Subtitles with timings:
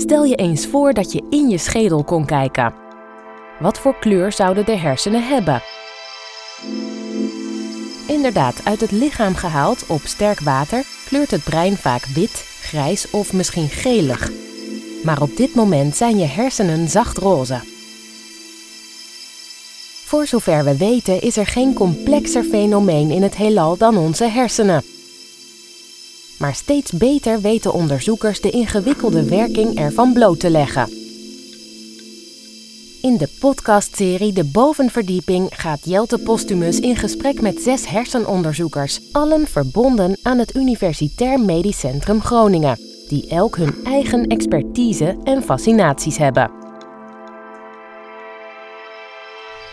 [0.00, 2.74] Stel je eens voor dat je in je schedel kon kijken.
[3.58, 5.62] Wat voor kleur zouden de hersenen hebben?
[8.06, 13.32] Inderdaad, uit het lichaam gehaald op sterk water kleurt het brein vaak wit, grijs of
[13.32, 14.30] misschien gelig.
[15.04, 17.60] Maar op dit moment zijn je hersenen zacht roze.
[20.04, 24.99] Voor zover we weten is er geen complexer fenomeen in het heelal dan onze hersenen.
[26.40, 30.88] Maar steeds beter weten onderzoekers de ingewikkelde werking ervan bloot te leggen.
[33.02, 40.18] In de podcastserie De Bovenverdieping gaat Jelte Postumus in gesprek met zes hersenonderzoekers, allen verbonden
[40.22, 46.50] aan het Universitair Medisch Centrum Groningen, die elk hun eigen expertise en fascinaties hebben.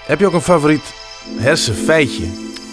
[0.06, 0.94] Heb je ook een favoriet
[1.38, 2.26] hersenfeitje?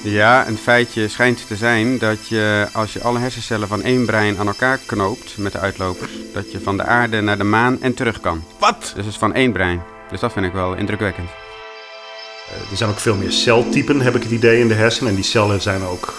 [0.07, 4.39] Ja, een feitje schijnt te zijn dat je als je alle hersencellen van één brein
[4.39, 7.95] aan elkaar knoopt met de uitlopers, dat je van de aarde naar de maan en
[7.95, 8.45] terug kan.
[8.59, 8.81] Wat?
[8.81, 9.83] Dus het is van één brein.
[10.11, 11.29] Dus dat vind ik wel indrukwekkend.
[11.29, 15.11] Uh, er zijn ook veel meer celtypen, heb ik het idee, in de hersenen.
[15.11, 16.15] En die cellen zijn ook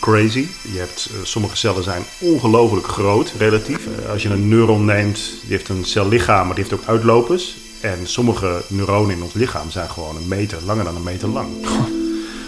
[0.00, 0.46] crazy.
[0.72, 3.86] Je hebt, uh, sommige cellen zijn ongelooflijk groot, relatief.
[3.86, 7.56] Uh, als je een neuron neemt, die heeft een cellichaam, maar die heeft ook uitlopers.
[7.80, 11.48] En sommige neuronen in ons lichaam zijn gewoon een meter, langer dan een meter lang.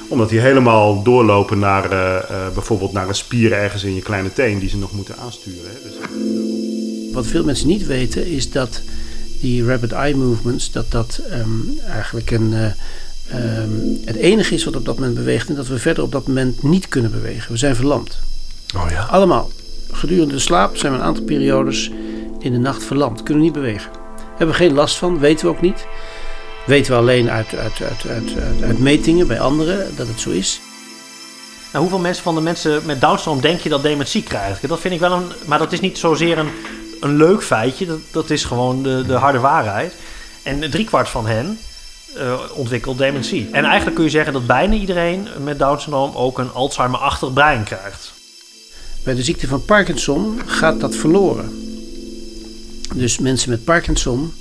[0.09, 1.89] Omdat die helemaal doorlopen naar
[2.55, 5.71] bijvoorbeeld naar een spier ergens in je kleine teen die ze nog moeten aansturen.
[5.71, 5.89] Hè.
[5.89, 5.93] Dus...
[7.13, 8.83] Wat veel mensen niet weten is dat
[9.41, 14.77] die rapid eye movements, dat dat um, eigenlijk een, uh, um, het enige is wat
[14.77, 17.53] op dat moment beweegt en dat we verder op dat moment niet kunnen bewegen.
[17.53, 18.19] We zijn verlamd.
[18.77, 19.03] Oh ja.
[19.03, 19.51] Allemaal.
[19.91, 21.91] Gedurende de slaap zijn we een aantal periodes
[22.39, 23.23] in de nacht verlamd.
[23.23, 23.91] Kunnen niet bewegen.
[24.29, 25.87] Hebben we geen last van, weten we ook niet.
[26.67, 30.61] Weten we alleen uit, uit, uit, uit, uit, metingen bij anderen dat het zo is.
[31.73, 34.69] Nou, hoeveel mensen van de mensen met Down denk je dat dementie krijgen?
[34.69, 35.33] Dat vind ik wel een.
[35.47, 36.51] Maar dat is niet zozeer een
[37.01, 37.87] een leuk feitje.
[37.87, 39.95] Dat, dat is gewoon de, de harde waarheid.
[40.43, 41.59] En driekwart van hen
[42.17, 43.49] uh, ontwikkelt dementie.
[43.53, 47.65] En eigenlijk kun je zeggen dat bijna iedereen met Down syndroom ook een Alzheimer-achtig brein
[47.65, 48.13] krijgt.
[49.03, 51.75] Bij de ziekte van Parkinson gaat dat verloren.
[52.95, 54.35] Dus mensen met Parkinson,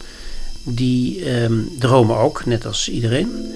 [0.65, 3.53] die um, dromen ook, net als iedereen.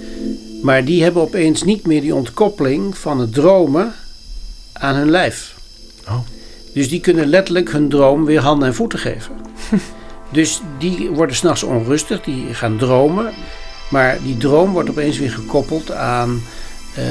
[0.62, 3.94] Maar die hebben opeens niet meer die ontkoppeling van het dromen
[4.74, 5.56] aan hun lijf.
[6.08, 6.20] Oh.
[6.74, 9.36] Dus die kunnen letterlijk hun droom weer handen en voeten geven.
[10.32, 13.34] dus die worden s'nachts onrustig, die gaan dromen.
[13.90, 16.42] Maar die droom wordt opeens weer gekoppeld aan
[16.98, 17.06] uh,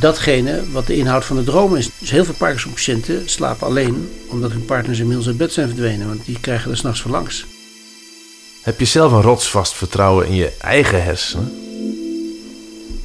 [0.00, 1.90] datgene wat de inhoud van de droom is.
[1.98, 6.24] Dus heel veel Parkinson-patiënten slapen alleen omdat hun partners inmiddels uit bed zijn verdwenen, want
[6.24, 7.46] die krijgen er s'nachts verlangs.
[8.66, 11.52] Heb je zelf een rotsvast vertrouwen in je eigen hersenen?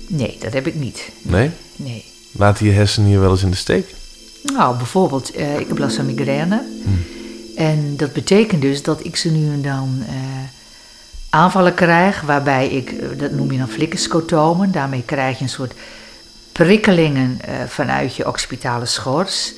[0.08, 1.10] Nee, dat heb ik niet.
[1.22, 1.50] Nee?
[1.76, 2.06] Nee.
[2.32, 3.96] Laten je hersenen je wel eens in de steek?
[4.44, 6.64] Nou, bijvoorbeeld, uh, ik heb last van migraine.
[6.84, 7.06] Hmm.
[7.56, 10.14] En dat betekent dus dat ik ze nu en dan uh,
[11.30, 15.74] aanvallen krijg, waarbij ik, dat noem je dan flikkerscotomen, daarmee krijg je een soort
[16.52, 19.54] prikkelingen uh, vanuit je occipitale schors.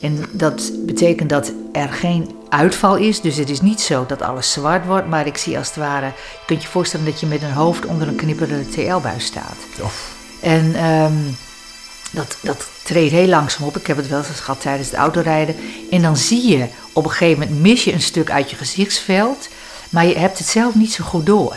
[0.00, 4.52] En dat betekent dat er geen uitval is, dus het is niet zo dat alles
[4.52, 7.42] zwart wordt, maar ik zie als het ware, je kunt je voorstellen dat je met
[7.42, 9.56] een hoofd onder een knipperende TL-buis staat.
[9.82, 10.14] Of.
[10.40, 11.36] En um,
[12.10, 13.76] dat, dat treedt heel langzaam op.
[13.76, 15.56] Ik heb het wel eens gehad tijdens het autorijden.
[15.90, 19.48] En dan zie je op een gegeven moment mis je een stuk uit je gezichtsveld,
[19.90, 21.54] maar je hebt het zelf niet zo goed door.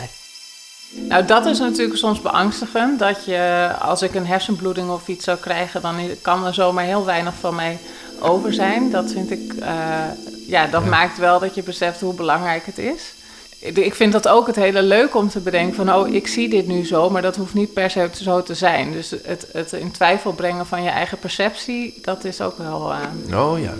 [0.94, 2.98] Nou, dat is natuurlijk soms beangstigend.
[2.98, 7.04] Dat je, als ik een hersenbloeding of iets zou krijgen, dan kan er zomaar heel
[7.04, 7.78] weinig van mij
[8.20, 8.90] over zijn.
[8.90, 10.04] Dat vind ik, uh,
[10.46, 10.88] ja, dat ja.
[10.88, 13.14] maakt wel dat je beseft hoe belangrijk het is
[13.72, 16.66] ik vind dat ook het hele leuk om te bedenken van, oh, ik zie dit
[16.66, 18.92] nu zo, maar dat hoeft niet per se zo te zijn.
[18.92, 23.40] Dus het, het in twijfel brengen van je eigen perceptie, dat is ook wel uh,
[23.40, 23.74] oh, ja.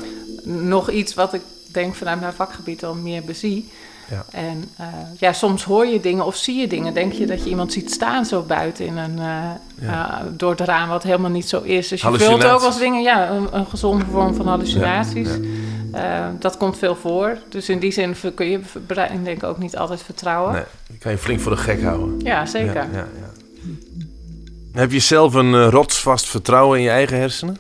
[0.45, 3.69] nog iets wat ik denk vanuit mijn vakgebied al meer bezie.
[4.11, 4.25] Ja.
[4.31, 4.87] En uh,
[5.19, 6.95] ja, soms hoor je dingen of zie je dingen.
[6.95, 9.51] Denk je dat je iemand ziet staan zo buiten in een, uh,
[9.81, 10.23] ja.
[10.23, 11.89] uh, door het raam, wat helemaal niet zo is.
[11.89, 15.29] Dus je vult ook als dingen, ja, een, een gezonde vorm van hallucinaties.
[15.93, 17.39] Ja, dat komt veel voor.
[17.49, 20.53] Dus in die zin kun je brein denk ik ook niet altijd vertrouwen.
[20.53, 22.21] Nee, je kan je flink voor de gek houden.
[22.21, 22.87] Ja, zeker.
[24.73, 27.59] Heb je zelf een rotsvast vertrouwen in je eigen hersenen?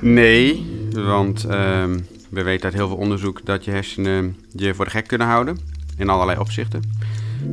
[0.00, 1.98] Nee, want ehm,
[2.34, 5.58] we weten uit heel veel onderzoek dat je hersenen je voor de gek kunnen houden.
[5.96, 6.82] In allerlei opzichten.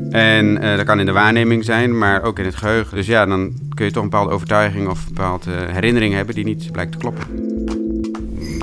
[0.10, 2.96] En uh, dat kan in de waarneming zijn, maar ook in het geheugen.
[2.96, 6.44] Dus ja, dan kun je toch een bepaalde overtuiging of een bepaalde herinnering hebben die
[6.44, 7.24] niet blijkt te kloppen.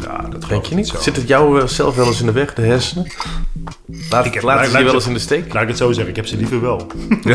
[0.03, 0.87] Ja, dat Denk je niet?
[0.87, 1.00] zo.
[1.00, 3.06] Zit het jou eh, zelf wel eens in de weg, de hersenen?
[4.11, 5.53] Laat, Ik heb- laat laat- ze je wel eens in de steek?
[5.53, 6.87] Laat ik het zo zeggen, ik heb ze liever wel.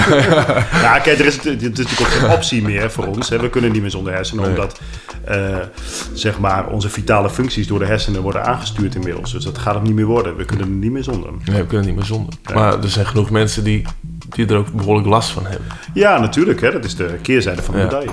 [0.82, 3.30] ja, kijk, er is, het is natuurlijk ook geen optie meer voor ons.
[3.30, 3.40] Hè.
[3.40, 4.54] We kunnen niet meer zonder hersenen, Nee.
[4.54, 4.80] omdat
[5.26, 5.58] eh,
[6.14, 9.32] zeg maar, onze vitale functies door de hersenen worden aangestuurd inmiddels.
[9.32, 10.36] Dus dat gaat het niet meer worden.
[10.36, 11.30] We kunnen er niet meer zonder.
[11.46, 12.34] Nee, we kunnen niet meer zonder.
[12.44, 12.54] Ja.
[12.54, 13.86] Maar er zijn genoeg mensen die,
[14.30, 15.68] die er ook behoorlijk last van hebben.
[15.94, 16.62] Ja, natuurlijk.
[16.62, 16.72] Hè.
[16.72, 17.86] Dat is de keerzijde van de Ja.
[17.86, 18.10] medaille.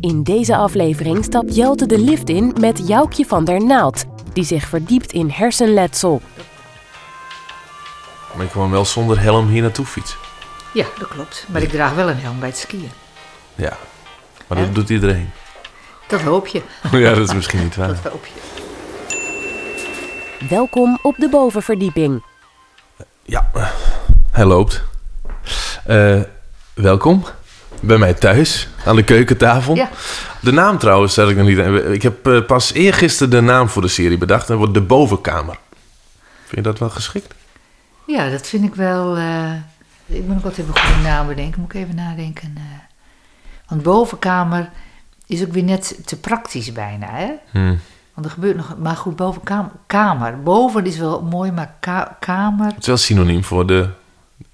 [0.00, 4.68] In deze aflevering stapt Jelte de lift in met Joukje van der Naald, die zich
[4.68, 6.20] verdiept in hersenletsel.
[8.34, 10.18] Maar ik kwam wel zonder helm hier naartoe fietsen.
[10.72, 11.46] Ja, dat klopt.
[11.48, 12.90] Maar ik draag wel een helm bij het skiën.
[13.54, 13.76] Ja,
[14.46, 14.64] maar Ja.
[14.64, 15.30] dat doet iedereen.
[16.08, 16.62] Dat hoop je.
[16.92, 17.88] ja, dat is misschien niet waar.
[18.02, 18.32] Dat hoop je.
[20.48, 22.22] Welkom op de bovenverdieping.
[23.22, 23.50] Ja,
[24.30, 24.82] hij loopt.
[25.84, 26.20] Eh,
[26.74, 27.24] welkom
[27.80, 29.74] bij mij thuis aan de keukentafel.
[29.74, 29.90] Ja.
[30.40, 31.58] De naam trouwens, dat ik nog niet.
[31.86, 34.46] Ik heb eh, pas eergisteren de naam voor de serie bedacht.
[34.46, 35.56] Dat wordt de bovenkamer.
[36.44, 37.34] Vind je dat wel geschikt?
[38.06, 39.16] Ja, dat vind ik wel.
[39.16, 39.52] eh,
[40.06, 41.60] ik moet ook altijd even een goede naam bedenken.
[41.60, 42.54] Moet ik even nadenken.
[42.56, 42.62] eh.
[43.68, 44.70] want bovenkamer
[45.26, 47.30] is ook weer net te praktisch bijna, hè?
[47.50, 47.74] Hm.
[48.14, 48.74] Want er gebeurt nog.
[48.78, 49.70] Maar goed, bovenkamer.
[49.86, 50.42] Kamer.
[50.42, 52.66] Boven is wel mooi, maar ka- kamer.
[52.66, 53.88] Het is wel synoniem voor de,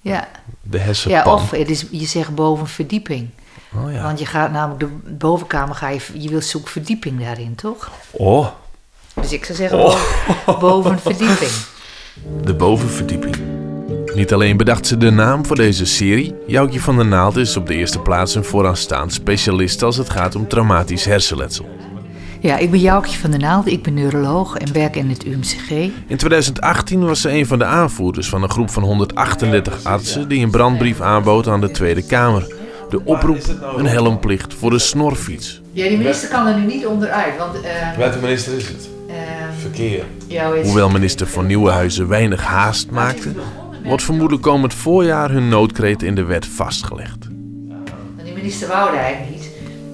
[0.01, 0.27] Ja,
[0.61, 1.33] de ja hersenpan.
[1.33, 3.29] of het is, je zegt bovenverdieping.
[3.75, 4.01] Oh ja.
[4.01, 7.91] Want je gaat namelijk de bovenkamer, ga je, je wilt zoeken verdieping daarin, toch?
[8.11, 8.47] Oh,
[9.13, 9.95] Dus ik zou zeggen Oh.
[10.45, 11.51] boven, bovenverdieping.
[12.43, 13.35] De bovenverdieping.
[14.15, 17.67] Niet alleen bedacht ze de naam voor deze serie, Joukje van der Naald is op
[17.67, 21.69] de eerste plaats een vooraanstaand specialist als het gaat om traumatisch hersenletsel.
[22.41, 25.69] Ja, ik ben Joukje van der Naald, ik ben neuroloog en werk in het UMCG.
[26.07, 30.43] In 2018 was ze een van de aanvoerders van een groep van 138 artsen die
[30.43, 32.47] een brandbrief aanbood aan de Tweede Kamer.
[32.89, 33.41] De oproep
[33.77, 35.61] een helmplicht voor de snorfiets.
[35.71, 37.61] Ja, die minister kan er nu niet onderuit, want...
[37.61, 38.89] eh, Welke minister is het?
[39.19, 40.05] Eh, Verkeer.
[40.63, 43.31] Hoewel minister van Nieuwenhuizen weinig haast maakte,
[43.83, 47.27] wordt vermoedelijk komend voorjaar hun noodkreet in de wet vastgelegd.
[48.23, 49.49] Die minister wou eigenlijk niet.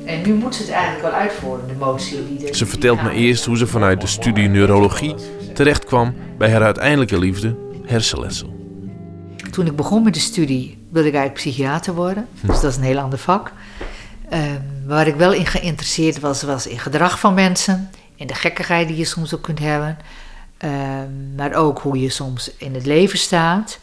[0.06, 2.56] En nu moet ze het eigenlijk wel uitvoeren, de motie die er...
[2.56, 5.16] Ze vertelt me eerst hoe ze vanuit de studie neurologie
[5.54, 7.56] terecht kwam bij haar uiteindelijke liefde,
[7.86, 8.54] hersenletsel.
[9.51, 12.28] Toen ik begon met de studie wilde ik eigenlijk psychiater worden.
[12.42, 13.51] Dus dat is een heel ander vak.
[14.30, 17.89] Ehm, waar ik wel in geïnteresseerd was, was in gedrag van mensen.
[18.16, 19.98] In de gekkigheid die je soms ook kunt hebben.
[20.58, 23.80] Ehm, maar ook hoe je soms in het leven staat.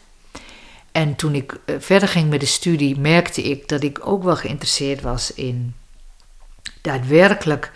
[0.91, 4.35] En toen ik eh, verder ging met de studie, merkte ik dat ik ook wel
[4.35, 5.75] geïnteresseerd was in
[6.81, 7.71] daadwerkelijk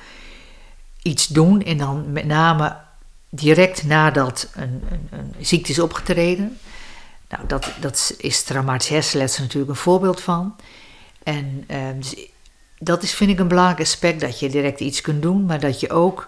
[1.01, 1.63] iets doen.
[1.63, 2.77] En dan met name
[3.29, 6.57] direct nadat een, een, een ziekte is opgetreden.
[7.29, 10.55] Nou, dat, dat is traumatisch hersenletsel natuurlijk een voorbeeld van.
[11.23, 12.15] En ehm, dus
[12.79, 15.79] dat is, vind ik, een belangrijk aspect, dat je direct iets kunt doen, maar dat
[15.79, 16.27] je ook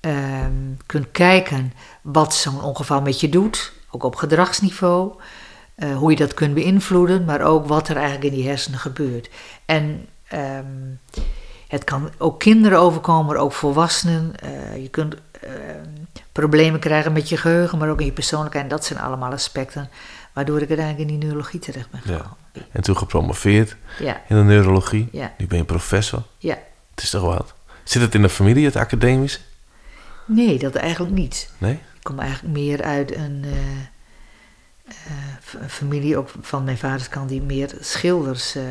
[0.00, 0.52] ehm,
[0.86, 5.12] kunt kijken wat zo'n ongeval met je doet, ook op gedragsniveau,
[5.74, 9.30] eh, hoe je dat kunt beïnvloeden, maar ook wat er eigenlijk in die hersenen gebeurt.
[9.64, 10.64] En ehm,
[11.68, 14.32] het kan ook kinderen overkomen, maar ook volwassenen.
[14.36, 15.88] Eh, je kunt ehm,
[16.32, 18.64] problemen krijgen met je geheugen, maar ook in je persoonlijkheid.
[18.64, 19.90] En dat zijn allemaal aspecten
[20.32, 22.12] waardoor ik uiteindelijk in die neurologie terecht ben Ja.
[22.16, 22.36] gekomen.
[22.72, 25.08] En toen gepromoveerd Ja, in de neurologie.
[25.12, 26.22] ja, Nu ben je professor.
[26.38, 26.58] ja.
[26.94, 27.54] Het is toch wat?
[27.84, 29.38] Zit het in de familie, het academische?
[30.26, 31.50] Nee, dat eigenlijk niet.
[31.58, 31.72] Nee?
[31.72, 33.52] Ik kom eigenlijk meer uit een eh,
[34.88, 38.54] eh, familie, ook van mijn vaders kant, die meer schilders...
[38.54, 38.62] eh,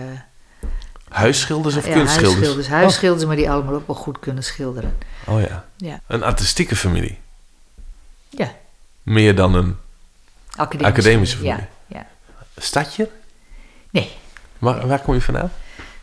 [1.09, 2.33] Huisschilders of ja, kunstschilders?
[2.35, 4.97] huisschilders, huisschilders, maar die allemaal ook wel goed kunnen schilderen.
[5.27, 5.65] Oh, oh ja.
[5.77, 7.17] Ja, Een artistieke familie.
[8.29, 8.51] ja.
[9.03, 9.77] Meer dan een
[10.55, 11.67] Academische, academische familie.
[11.87, 12.05] Ja, ja.
[12.57, 13.09] stadje?
[13.91, 14.11] Nee,
[14.59, 15.51] Waar, waar kom je vandaan?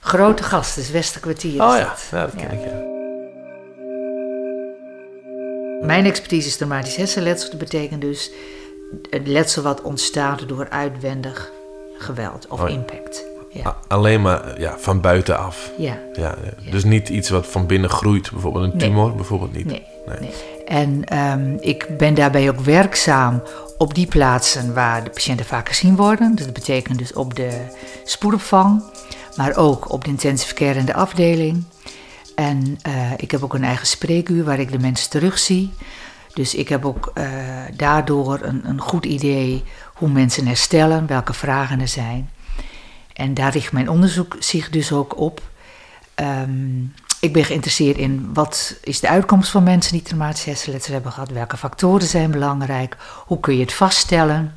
[0.00, 2.08] grote gasten, dus Westerkwartier Oh ja, dat.
[2.10, 2.86] ja dat ken ik ja.
[5.86, 7.50] Mijn expertise is traumatisch hersenletsel.
[7.50, 8.30] Dat betekent dus
[9.10, 11.50] het letsel wat ontstaat door uitwendig
[11.98, 13.24] geweld of Oh impact.
[13.50, 13.76] Ja.
[13.88, 15.70] Alleen maar ja, van buitenaf.
[15.78, 15.98] ja.
[16.12, 16.70] Ja, ja.
[16.70, 18.30] Dus niet iets wat van binnen groeit.
[18.30, 18.88] Bijvoorbeeld een Nee.
[18.88, 19.66] tumor, bijvoorbeeld niet.
[19.66, 20.18] Nee, Nee.
[20.20, 20.32] nee.
[20.68, 23.42] En ehm, ik ben daarbij ook werkzaam
[23.78, 26.34] op die plaatsen waar de patiënten vaak gezien worden.
[26.34, 27.66] Dat betekent dus op de
[28.04, 28.82] spoedopvang,
[29.36, 31.64] maar ook op de intensive care de afdeling.
[32.34, 35.72] En eh, ik heb ook een eigen spreekuur waar ik de mensen terugzie.
[36.32, 37.26] Dus ik heb ook eh,
[37.76, 42.30] daardoor een, een goed idee hoe mensen herstellen, welke vragen er zijn.
[43.12, 45.42] En daar richt mijn onderzoek zich dus ook op.
[46.14, 46.84] Ehm,
[47.20, 51.30] ik ben geïnteresseerd in wat is de uitkomst van mensen die traumatisch hersenletsel hebben gehad.
[51.30, 52.96] Welke factoren zijn belangrijk?
[53.26, 54.56] Hoe kun je het vaststellen?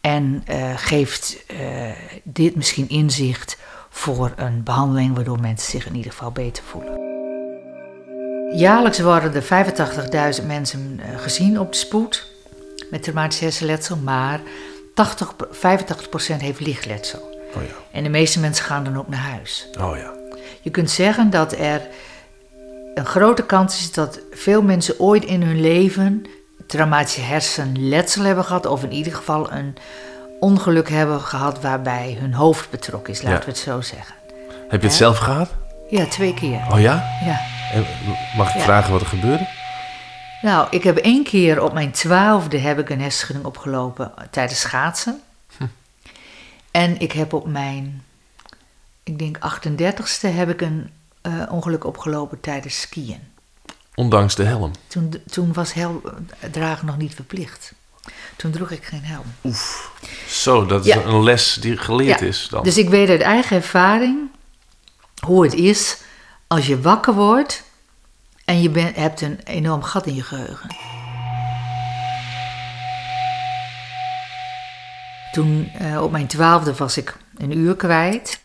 [0.00, 1.58] En eh, geeft eh,
[2.24, 3.58] dit misschien inzicht
[3.90, 7.04] voor een behandeling waardoor mensen zich in ieder geval beter voelen.
[8.58, 12.26] Jaarlijks worden er 85.000 mensen eh, gezien op de spoed
[12.90, 14.40] met traumatisch hersenletsel, maar
[14.94, 15.56] 80, 85%
[16.36, 17.20] heeft lichtletsel.
[17.54, 17.68] Oh ja.
[17.92, 19.68] En de meeste mensen gaan dan ook naar huis.
[19.80, 20.25] Oh ja.
[20.60, 21.80] Je kunt zeggen dat er
[22.94, 26.24] een grote kans is dat veel mensen ooit in hun leven
[26.66, 29.76] traumatische hersenletsel hebben gehad, of in ieder geval een
[30.40, 33.44] ongeluk hebben gehad waarbij hun hoofd betrokken is, laten Ja.
[33.44, 34.14] we het zo zeggen.
[34.68, 35.50] Heb je het zelf gehad?
[35.88, 36.60] Ja, twee keer.
[36.70, 37.04] Oh ja?
[37.24, 37.40] Ja.
[37.72, 37.84] En
[38.36, 38.60] mag ik Ja.
[38.62, 39.46] vragen wat er gebeurde?
[40.42, 45.20] Nou, ik heb één keer op mijn twaalfde heb ik een hersenschudding opgelopen tijdens schaatsen.
[46.70, 48.02] En ik heb op mijn,
[49.06, 53.20] ik denk 38ste heb ik een eh, ongeluk opgelopen tijdens skiën.
[53.94, 54.70] Ondanks de helm.
[54.86, 56.02] Toen, toen was helm
[56.52, 57.72] dragen nog niet verplicht.
[58.36, 59.54] Toen droeg ik geen helm.
[60.28, 61.02] Zo, dat is Ja.
[61.04, 62.64] een les die geleerd Ja, is dan.
[62.64, 64.18] Dus ik weet uit eigen ervaring
[65.24, 65.96] hoe het is
[66.46, 67.62] als je wakker wordt
[68.44, 70.76] en je bent, hebt een enorm gat in je geheugen.
[75.32, 78.40] Toen eh, op mijn twaalfde was ik een uur kwijt.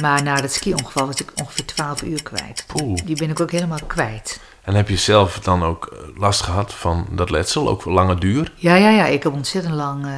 [0.00, 2.64] Maar na het ski-ongeval was ik ongeveer 12 uur kwijt.
[2.66, 2.98] Poeh.
[3.04, 4.40] Die ben ik ook helemaal kwijt.
[4.62, 8.18] En heb je zelf dan ook eh, last gehad van dat letsel, ook voor lange
[8.18, 8.52] duur?
[8.56, 9.06] Ja, ja, ja.
[9.06, 10.12] Ik heb ontzettend lang eh,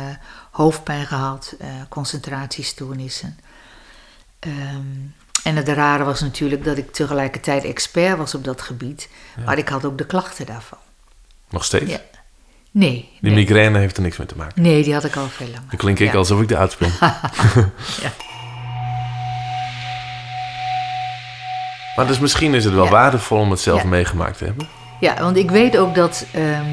[0.50, 3.38] hoofdpijn gehad, eh, concentratiestoornissen.
[4.38, 4.52] Ehm,
[5.42, 9.08] en het rare was natuurlijk dat ik tegelijkertijd expert was op dat gebied.
[9.44, 10.78] Maar ik had ook de klachten daarvan.
[11.50, 11.90] Nog steeds?
[11.90, 12.00] Ja.
[12.70, 12.90] Nee,
[13.20, 13.34] Die nee.
[13.34, 14.62] migraine heeft er niks mee te maken.
[14.62, 15.68] nee, die had ik al veel langer.
[15.68, 16.18] Dan klink ik Ja.
[16.18, 16.92] alsof ik de uitspring.
[18.02, 18.12] Ja.
[21.96, 22.90] Maar dus misschien is het wel Ja.
[22.90, 23.88] waardevol om het zelf Ja.
[23.88, 24.68] meegemaakt te hebben.
[25.00, 26.64] Ja, want ik weet ook dat, ehm,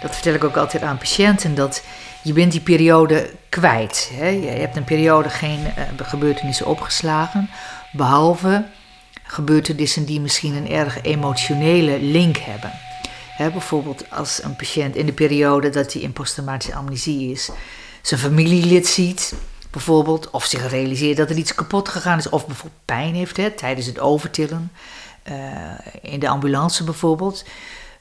[0.00, 1.82] dat vertel ik ook altijd aan patiënten, dat
[2.22, 4.10] je bent die periode kwijt.
[4.14, 4.28] Hè?
[4.28, 7.50] Je hebt een periode geen eh, gebeurtenissen opgeslagen,
[7.92, 8.64] behalve
[9.22, 12.70] gebeurtenissen die misschien een erg emotionele link hebben.
[13.36, 17.50] Hè, bijvoorbeeld als een patiënt in de periode dat hij in posttraumatische amnesie is,
[18.02, 19.34] zijn familielid ziet,
[19.70, 23.50] bijvoorbeeld, of zich realiseert dat er iets kapot gegaan is, of bijvoorbeeld pijn heeft hè,
[23.50, 24.72] tijdens het overtillen,
[25.22, 25.34] eh,
[26.02, 27.44] in de ambulance bijvoorbeeld,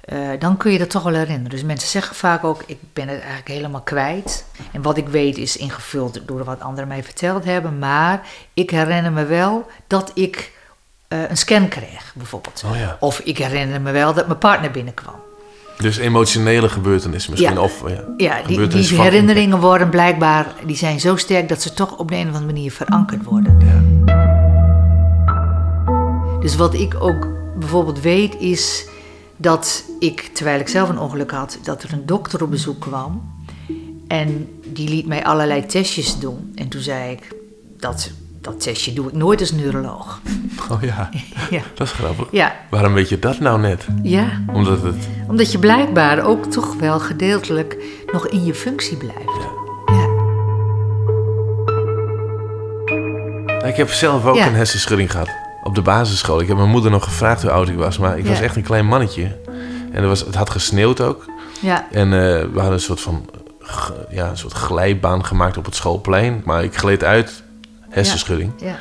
[0.01, 1.49] eh, dan kun je dat toch wel herinneren.
[1.49, 4.45] Dus mensen zeggen vaak ook, ik ben het eigenlijk helemaal kwijt.
[4.71, 9.11] En wat ik weet is ingevuld door wat anderen mij verteld hebben, maar ik herinner
[9.11, 10.57] me wel dat ik
[11.07, 12.63] eh, een scan kreeg, bijvoorbeeld.
[12.65, 12.97] Oh ja.
[12.99, 15.28] Of ik herinner me wel dat mijn partner binnenkwam.
[15.81, 17.53] Dus emotionele gebeurtenissen misschien.
[17.53, 17.61] Ja.
[17.61, 22.09] Of, ja, Ja, die, herinneringen worden blijkbaar, die zijn zo sterk dat ze toch op
[22.09, 23.57] de een of andere manier verankerd worden.
[26.39, 27.27] Dus wat ik ook
[27.59, 28.87] bijvoorbeeld weet is
[29.37, 33.33] dat ik, terwijl ik zelf een ongeluk had, dat er een dokter op bezoek kwam.
[34.07, 36.51] En die liet mij allerlei testjes doen.
[36.55, 37.35] En toen zei ik,
[37.77, 38.11] dat,
[38.51, 40.19] dat testje doe ik nooit als neuroloog.
[40.71, 41.09] Oh ja,
[41.49, 42.27] Ja, dat is grappig.
[42.31, 43.87] ja, Waarom weet je dat nou net?
[44.03, 44.25] ja.
[44.53, 45.07] Omdat het...
[45.27, 47.77] omdat je blijkbaar ook toch wel gedeeltelijk
[48.11, 49.47] nog in je functie blijft.
[49.85, 50.07] Ja.
[53.67, 54.47] Ik heb zelf ook Ja.
[54.47, 55.29] een hersenschudding gehad.
[55.63, 56.39] Op de basisschool.
[56.41, 57.97] Ik heb mijn moeder nog gevraagd hoe oud ik was.
[57.97, 58.43] Maar ik was Ja.
[58.43, 59.37] echt een klein mannetje.
[59.91, 61.25] En er was, het had gesneeuwd ook.
[61.61, 63.25] Ja, En eh, we hadden een soort van...
[63.63, 66.41] g- Ja, een soort glijbaan gemaakt op het schoolplein.
[66.45, 67.43] Maar ik gleed uit.
[67.89, 68.51] Hersenschudding.
[68.59, 68.79] ja.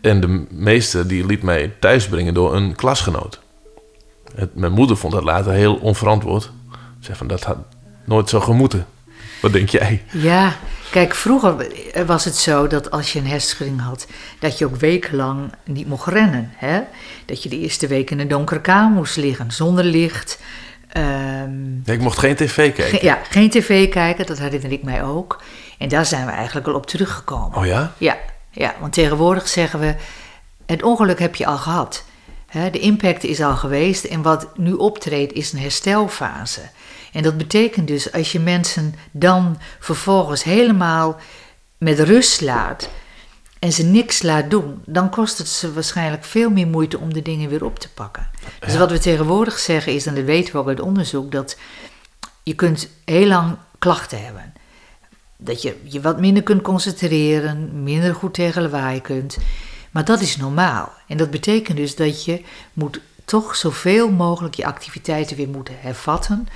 [0.00, 3.40] En de meester die liet mij thuisbrengen door een klasgenoot.
[4.34, 6.42] Het, mijn moeder vond dat later heel onverantwoord.
[6.72, 7.56] Ze zei van, dat had
[8.04, 8.86] nooit zo gemoeten.
[9.42, 10.02] Wat denk jij?
[10.12, 10.56] Ja,
[10.90, 11.66] kijk, vroeger
[12.06, 14.06] was het zo dat als je een hersenschudding had,
[14.38, 16.50] dat je ook wekenlang niet mocht rennen.
[16.56, 16.80] Hè?
[17.26, 20.38] Dat je de eerste week in een donkere kamer moest liggen, zonder licht.
[20.88, 22.98] Ehm, Ja, ik mocht geen tv kijken.
[22.98, 25.42] ge- ja, geen tv kijken, dat herinner ik mij ook.
[25.78, 27.58] En daar zijn we eigenlijk al op teruggekomen.
[27.58, 27.92] Oh ja?
[27.98, 28.16] Ja,
[28.50, 29.94] ja, want tegenwoordig zeggen we,
[30.66, 32.04] het ongeluk heb je al gehad.
[32.50, 36.60] De impact is al geweest en wat nu optreedt is een herstelfase.
[37.12, 41.16] En dat betekent dus als je mensen dan vervolgens helemaal
[41.78, 42.88] met rust laat
[43.58, 47.22] en ze niks laat doen, dan kost het ze waarschijnlijk veel meer moeite om de
[47.22, 48.30] dingen weer op te pakken.
[48.60, 51.56] Dus wat we tegenwoordig zeggen is, en dat weten we ook uit onderzoek, dat
[52.42, 54.52] je kunt heel lang klachten hebben.
[55.36, 59.36] Dat je je wat minder kunt concentreren, minder goed tegen lawaai kunt.
[59.90, 60.92] Maar dat is normaal.
[61.06, 66.48] En dat betekent dus dat je moet toch zoveel mogelijk je activiteiten weer moeten hervatten.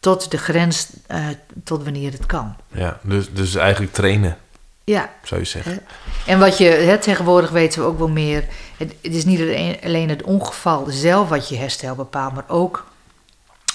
[0.00, 1.26] Tot de grens, eh,
[1.64, 2.56] tot wanneer het kan.
[2.72, 4.36] Ja, dus, dus eigenlijk trainen,
[4.84, 5.80] Ja, zou je zeggen.
[6.26, 8.44] en wat je, hè, tegenwoordig weten we ook wel meer.
[8.76, 12.86] Het, het is niet alleen- alleen het ongeval zelf wat je herstel bepaalt, maar ook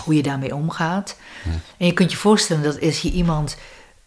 [0.03, 1.15] hoe je daarmee omgaat.
[1.77, 3.58] En je kunt je voorstellen dat als je iemand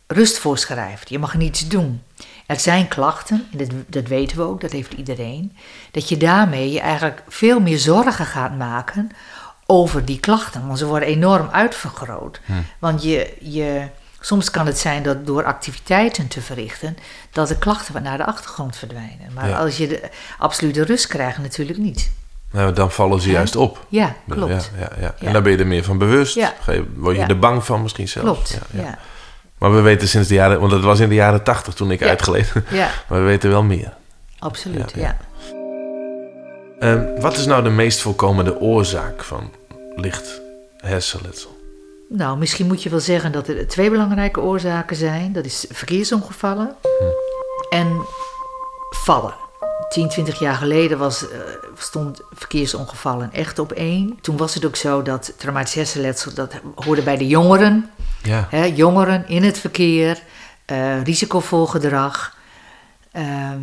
[0.06, 2.02] rust voorschrijft, je mag niets doen.
[2.46, 5.56] Er zijn klachten, en dat, dat weten we ook, dat heeft iedereen,
[5.90, 9.10] dat je daarmee je eigenlijk veel meer zorgen gaat maken
[9.66, 10.66] over die klachten.
[10.66, 12.40] Want ze worden enorm uitvergroot.
[12.78, 13.86] Want je, je,
[14.20, 16.96] soms kan het zijn dat door activiteiten te verrichten,
[17.32, 19.32] dat de klachten naar de achtergrond verdwijnen.
[19.34, 19.58] Maar Ja.
[19.58, 20.02] als je de
[20.38, 22.10] absolute rust krijgt, natuurlijk niet.
[22.50, 23.86] Nou, dan vallen ze juist op.
[23.88, 24.70] Ja, klopt.
[24.78, 25.14] Ja, ja, ja.
[25.26, 26.38] En daar ben je er meer van bewust.
[26.96, 28.26] Word je er bang van misschien zelfs.
[28.50, 28.98] Klopt, ja.
[29.64, 30.58] Maar we weten sinds de jaren...
[30.60, 32.08] Want dat was in de jaren tachtig toen ik Ja.
[32.08, 32.64] uitgeleden.
[32.70, 33.92] Ja, Maar we weten wel meer.
[34.38, 34.92] absoluut.
[34.96, 35.16] Ja.
[36.78, 39.50] Ehm, wat is nou de meest voorkomende oorzaak van
[39.96, 40.40] licht
[40.76, 41.56] hersenletsel?
[42.08, 45.32] Nou, misschien moet je wel zeggen dat er twee belangrijke oorzaken zijn.
[45.32, 46.76] Dat is verkeersongevallen
[47.70, 48.00] en
[48.90, 49.34] vallen.
[49.94, 51.38] 10, 20 jaar geleden was, eh,
[51.76, 54.18] stond verkeersongevallen echt op één.
[54.20, 57.90] Toen was het ook zo dat traumatisch hersenletsel, dat hoorde bij de jongeren.
[58.22, 58.46] Ja.
[58.50, 60.22] Hè, jongeren in het verkeer,
[60.64, 62.36] eh, risicovol gedrag.
[63.12, 63.62] Ehm,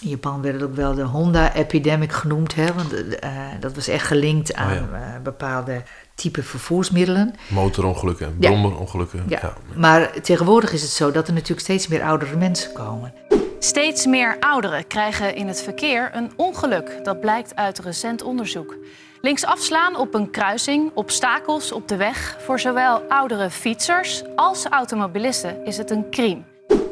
[0.00, 4.06] in Japan werd het ook wel de Honda-epidemic genoemd, hè, want eh, dat was echt
[4.06, 5.14] gelinkt aan Oh ja.
[5.14, 5.82] eh, bepaalde
[6.14, 7.34] type vervoersmiddelen.
[7.48, 9.24] Motorongelukken, brommerongelukken.
[9.28, 9.38] Ja.
[9.42, 9.54] Ja.
[9.74, 13.12] Maar tegenwoordig is het zo dat er natuurlijk steeds meer oudere mensen komen.
[13.58, 17.04] Steeds meer ouderen krijgen in het verkeer een ongeluk.
[17.04, 18.76] Dat blijkt uit recent onderzoek.
[19.20, 22.36] Links afslaan op een kruising, obstakels op de weg.
[22.44, 26.42] Voor zowel oudere fietsers als automobilisten is het een crime.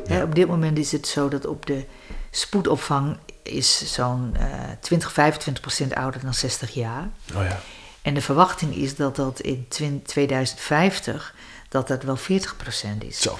[0.07, 1.85] Hè, op dit moment is het zo dat op de
[2.31, 4.47] spoedopvang is zo'n eh
[4.81, 7.09] 20, 25 procent ouder dan 60 jaar.
[7.35, 7.61] Oh ja.
[8.03, 11.35] En de verwachting is dat dat in 20 2050
[11.69, 13.21] dat dat wel 40 procent is.
[13.21, 13.39] Zo.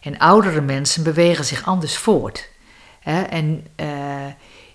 [0.00, 2.48] En oudere mensen bewegen zich anders voort.
[3.00, 3.22] Hè?
[3.22, 3.86] En eh,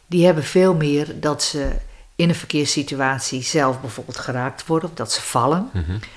[0.08, 1.72] die hebben veel meer dat ze
[2.16, 5.70] in een verkeerssituatie zelf bijvoorbeeld geraakt worden, of dat ze vallen.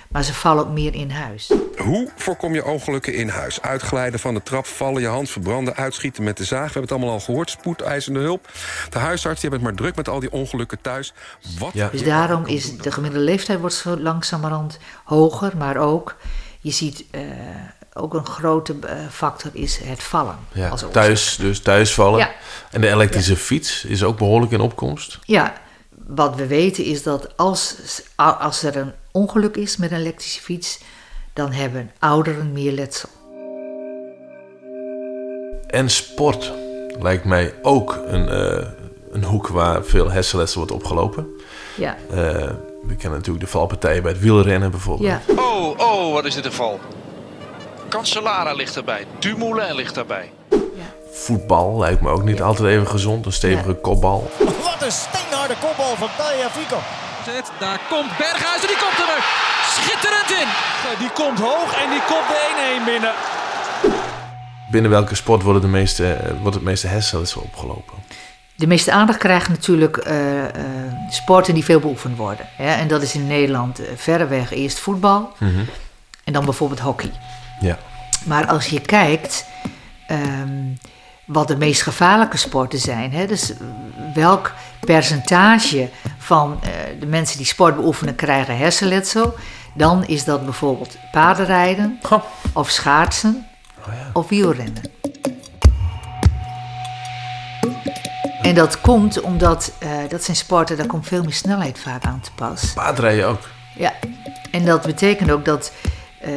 [0.08, 1.52] Maar ze vallen ook meer in huis.
[1.76, 3.62] Hoe voorkom je ongelukken in huis?
[3.62, 6.66] Uitglijden van de trap, vallen, je hand verbranden, uitschieten met de zaag.
[6.66, 8.48] We hebben het allemaal al gehoord, spoedeisende hulp.
[8.90, 11.14] De huisarts die hebben het maar druk met al die ongelukken thuis.
[11.58, 11.88] Wat Ja.
[11.88, 16.16] Dus daarom is de gemiddelde leeftijd wordt zo langzamerhand hoger, maar ook,
[16.60, 17.22] je ziet eh,
[17.99, 20.38] ook een grote eh, factor is het vallen.
[20.52, 20.69] Ja.
[20.69, 20.85] als.
[20.93, 22.19] Thuis, dus thuis vallen.
[22.19, 22.31] Ja.
[22.71, 25.19] En de elektrische fiets is ook behoorlijk in opkomst.
[25.23, 25.52] Ja,
[26.07, 27.75] wat we weten is dat als,
[28.17, 30.81] als er een ongeluk is met een elektrische fiets,
[31.33, 33.09] dan hebben ouderen meer letsel.
[35.67, 36.52] En sport
[37.00, 38.67] lijkt mij ook een, eh,
[39.13, 41.26] een hoek waar veel hersenletsel wordt opgelopen.
[41.76, 42.17] Ja, Eh,
[42.82, 45.08] we kennen natuurlijk de valpartijen bij het wielrennen bijvoorbeeld.
[45.26, 45.34] ja.
[45.37, 46.80] Oh, oh, wat is dit een val.
[47.88, 49.06] Cancellara ligt erbij.
[49.18, 50.30] Dumoulin ligt daarbij.
[51.12, 53.26] Voetbal lijkt me ook niet altijd even gezond.
[53.26, 54.30] Een stevige kopbal.
[54.38, 56.76] Wat een steenharde kopbal van Tagliafico.
[57.58, 59.24] Daar komt Berghuis en die komt er
[59.62, 60.48] schitterend in.
[60.98, 63.12] Die komt hoog en die komt de 1-1 binnen.
[64.70, 67.94] Binnen welke sport wordt, de meeste, eh, wordt het meeste hersenletsel opgelopen?
[68.54, 70.52] De meeste aandacht krijgen natuurlijk eh, eh,
[71.10, 72.46] sporten die veel beoefend worden.
[72.56, 72.74] Hè?
[72.74, 75.32] En dat is in Nederland verreweg eerst voetbal
[76.24, 77.10] en dan bijvoorbeeld hockey.
[77.60, 77.78] Ja.
[78.25, 79.47] Maar als je kijkt
[80.06, 80.75] ehm,
[81.25, 83.52] wat de meest gevaarlijke sporten zijn, hè, dus
[84.14, 89.34] welk percentage van eh, de mensen die sport beoefenen krijgen hersenletsel,
[89.75, 92.23] dan is dat bijvoorbeeld paardenrijden Goh.
[92.52, 93.47] of schaatsen
[93.88, 94.10] Oh ja.
[94.12, 94.82] of wielrennen.
[98.42, 102.21] En dat komt omdat eh, dat zijn sporten, daar komt veel meer snelheid vaak aan
[102.21, 102.73] te pas.
[102.73, 103.40] Paardrijden ook.
[103.75, 103.92] Ja,
[104.50, 105.73] en dat betekent ook dat,
[106.21, 106.31] eh,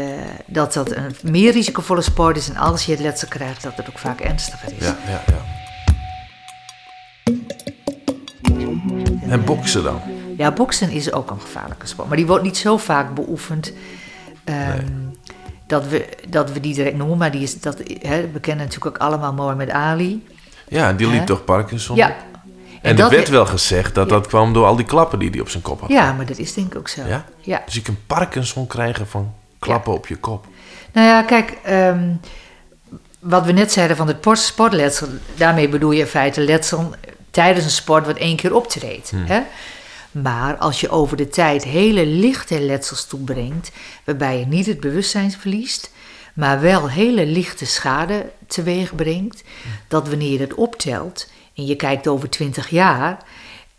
[0.45, 2.49] dat dat een meer risicovolle sport is.
[2.49, 4.85] En als je het letsel krijgt, dat het ook vaak ernstiger is.
[4.85, 5.39] Ja, ja, ja.
[9.29, 10.01] En boksen dan?
[10.37, 12.07] Ja, boksen is ook een gevaarlijke sport.
[12.07, 13.73] Maar die wordt niet zo vaak beoefend
[14.43, 14.85] ehm,
[15.67, 17.17] dat, we, dat we die direct noemen.
[17.17, 20.25] Maar die is, dat, hè, we kennen natuurlijk ook allemaal Mohammed Ali.
[20.67, 21.25] Ja, die liep Hè?
[21.25, 21.95] toch Parkinson?
[21.95, 22.15] Ja.
[22.81, 24.15] En, er dat- werd wel gezegd dat Ja.
[24.15, 25.89] dat kwam door al die klappen die hij op zijn kop had.
[25.89, 27.01] Ja, maar dat is denk ik ook zo.
[27.07, 27.25] Ja?
[27.41, 27.61] ja.
[27.65, 30.45] Dus je kunt Parkinson krijgen van klappen op je kop.
[30.91, 32.09] Nou ja, kijk, ehm,
[33.19, 36.95] wat we net zeiden van het port- sportletsel, daarmee bedoel je in feite letsel
[37.31, 39.11] tijdens een sport wat één keer optreedt.
[39.15, 39.41] Hè?
[40.11, 43.71] Maar als je over de tijd hele lichte letsels toebrengt,
[44.03, 45.91] waarbij je niet het bewustzijn verliest,
[46.33, 49.43] maar wel hele lichte schade teweeg brengt,
[49.87, 53.17] dat wanneer je dat optelt en je kijkt over 20 jaar,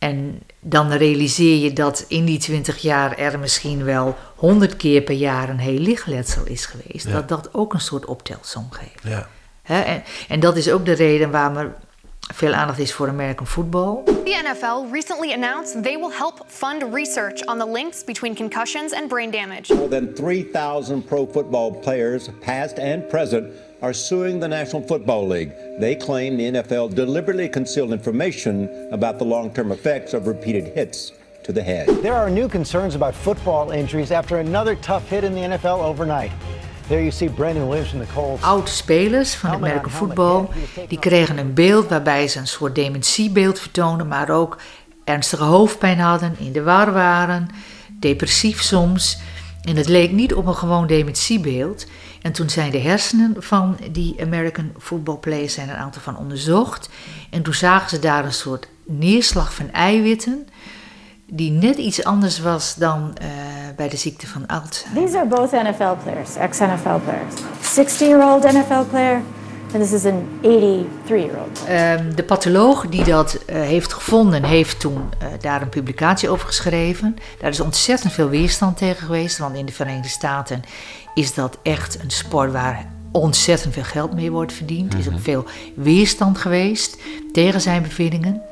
[0.03, 5.15] en dan realiseer je dat in die 20 jaar er misschien wel 100 keer per
[5.15, 7.13] jaar een heel licht letsel is geweest, Ja.
[7.13, 9.03] dat dat ook een soort optelsom geeft.
[9.03, 9.27] Ja.
[9.63, 11.75] Hè, En, en dat is ook de reden waarom er
[12.35, 13.97] veel aandacht is voor American football.
[14.05, 19.09] The NFL recently announced they will help fund research on the links between concussions and
[19.09, 19.75] brain damage.
[19.75, 23.45] More than 3,000 pro football players, past and present,
[23.83, 25.53] are suing the National Football League.
[25.79, 31.13] They claim the NFL deliberately concealed information about the long term effects of repeated hits
[31.43, 31.89] to the head.
[32.03, 36.31] There are new concerns about football injuries after another tough hit in the NFL overnight.
[36.89, 38.43] There you see Brandon Lynch from the Colts.
[38.43, 40.47] Oud-spelers van het American Football
[40.89, 44.59] die kregen een beeld waarbij ze een soort dementiebeeld vertoonden, maar ook
[45.05, 47.49] ernstige hoofdpijn hadden, in de war waren,
[48.01, 49.19] depressief soms.
[49.63, 51.87] En het leek niet op een gewoon dementiebeeld.
[52.23, 56.89] En toen zijn de hersenen van die American football players zijn een aantal van onderzocht.
[57.31, 60.47] En toen zagen ze daar een soort neerslag van eiwitten
[61.27, 63.29] die net iets anders was dan uh,
[63.77, 65.05] bij de ziekte van Alzheimer.
[65.05, 67.35] These are both NFL players, ex-NFL players.
[67.61, 69.23] 60-year-old NFL player
[69.75, 71.61] and this is an 83-year-old.
[71.69, 76.47] Um, de patholoog die dat uh, heeft gevonden, heeft toen uh, daar een publicatie over
[76.47, 77.17] geschreven.
[77.41, 80.63] Daar is ontzettend veel weerstand tegen geweest, want in de Verenigde Staten
[81.15, 84.93] is dat echt een sport waar ontzettend veel geld mee wordt verdiend.
[84.93, 86.97] Er is ook veel weerstand geweest
[87.33, 88.43] tegen zijn bevindingen.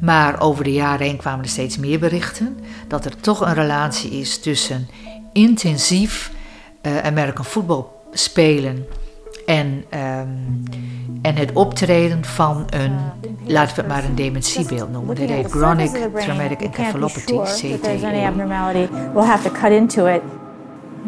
[0.00, 4.10] Maar over de jaren heen kwamen er steeds meer berichten dat er toch een relatie
[4.10, 4.88] is tussen
[5.32, 6.30] intensief
[6.82, 8.86] uh, American football spelen
[9.46, 10.62] en, um,
[11.22, 12.96] en het optreden van een,
[13.46, 15.16] laten we het maar een dementiebeeld noemen.
[15.16, 18.88] Dat heet chronic traumatic encephalopathy, CTE.
[19.14, 20.22] We'll have to cut into it.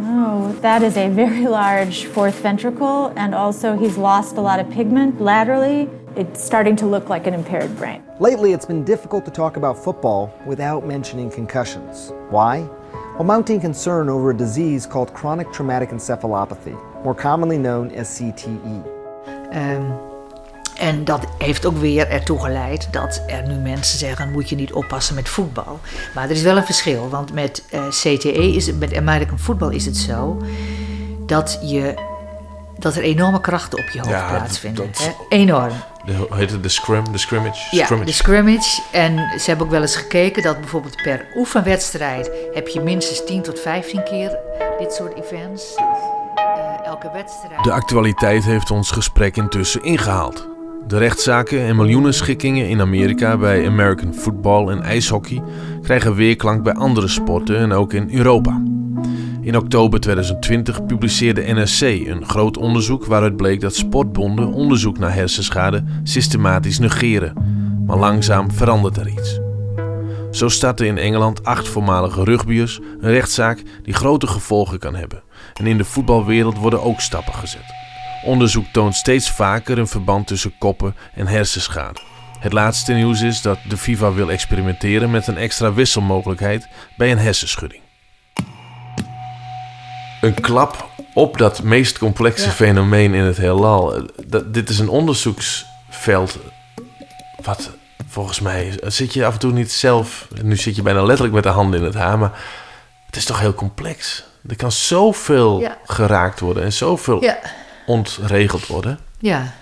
[0.00, 4.68] Oh, that is a very large fourth ventricle, and also he's lost a lot of
[4.68, 5.88] pigment laterally.
[6.16, 8.02] It's starting to look like an impaired brain.
[8.18, 12.12] Lately, it's been difficult to talk about football without mentioning concussions.
[12.30, 12.68] Why?
[13.14, 18.82] Well, mounting concern over a disease called chronic traumatic encephalopathy, more commonly known as CTE.
[19.52, 20.12] Um,
[20.74, 24.72] en dat heeft ook weer ertoe geleid dat er nu mensen zeggen: moet je niet
[24.72, 25.80] oppassen met voetbal.
[26.14, 29.74] Maar er is wel een verschil, want met uh, CTE, is het, met American football
[29.74, 30.42] is het zo
[31.26, 31.94] dat, je,
[32.78, 34.86] dat er enorme krachten op je hoofd ja, plaatsvinden.
[34.86, 35.72] Dat, dat, Enorm.
[36.04, 36.62] De, heet het?
[36.62, 37.76] De scrum, de scrimmage?
[37.76, 38.82] Ja, de scrimmage.
[38.92, 43.42] En ze hebben ook wel eens gekeken dat bijvoorbeeld per oefenwedstrijd heb je minstens 10
[43.42, 44.38] tot 15 keer
[44.78, 45.76] dit soort events.
[45.76, 47.64] Uh, wedstrijd.
[47.64, 50.48] De actualiteit heeft ons gesprek intussen ingehaald.
[50.86, 55.42] De rechtszaken en miljoenen schikkingen in Amerika bij American football en ijshockey
[55.82, 58.62] krijgen weerklank bij andere sporten en ook in Europa.
[59.40, 65.84] In oktober 2020 publiceerde NRC een groot onderzoek waaruit bleek dat sportbonden onderzoek naar hersenschade
[66.02, 67.32] systematisch negeren.
[67.86, 69.40] Maar langzaam verandert er iets.
[70.30, 75.23] Zo starten in Engeland acht voormalige rugbyers een rechtszaak die grote gevolgen kan hebben.
[75.54, 77.74] En in de voetbalwereld worden ook stappen gezet.
[78.24, 82.00] Onderzoek toont steeds vaker een verband tussen koppen en hersenschade.
[82.38, 87.18] Het laatste nieuws is dat de FIFA wil experimenteren met een extra wisselmogelijkheid bij een
[87.18, 87.82] hersenschudding.
[90.20, 94.06] Een klap op dat meest complexe fenomeen in het heelal.
[94.26, 96.38] Dat, dit is een onderzoeksveld
[97.42, 97.70] wat
[98.08, 100.28] volgens mij zit je af en toe niet zelf.
[100.42, 102.40] Nu zit je bijna letterlijk met de handen in het haar, maar
[103.06, 104.24] het is toch heel complex.
[104.48, 105.78] Er kan zoveel ja.
[105.84, 107.38] geraakt worden en zoveel ja
[107.86, 108.98] ontregeld worden.
[109.18, 109.54] Ja,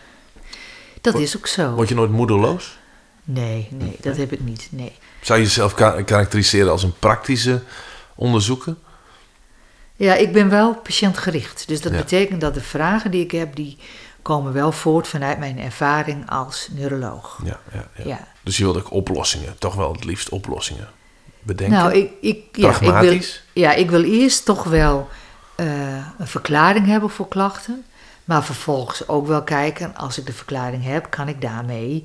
[1.00, 1.70] dat is ook zo.
[1.70, 2.78] Word je nooit moedeloos?
[3.24, 4.68] Nee, nee, dat heb ik niet.
[4.70, 4.92] Nee.
[5.20, 7.62] Zou je jezelf karakteriseren als een praktische
[8.14, 8.76] onderzoeker?
[9.96, 11.68] Ja, ik ben wel patiëntgericht.
[11.68, 13.78] Dus dat betekent dat de vragen die ik heb, die
[14.22, 17.40] komen wel voort vanuit mijn ervaring als neuroloog.
[17.44, 18.04] Ja, ja, ja.
[18.06, 18.28] ja.
[18.42, 20.88] Dus je wilt ook oplossingen, toch wel het liefst oplossingen
[21.42, 21.78] bedenken?
[21.78, 23.18] Nou, ik, ik, ja, ik wil,
[23.52, 25.08] ja, ik wil eerst toch wel
[25.56, 25.66] uh,
[26.18, 27.84] een verklaring hebben voor klachten.
[28.24, 32.04] Maar vervolgens ook wel kijken, als ik de verklaring heb, kan ik daarmee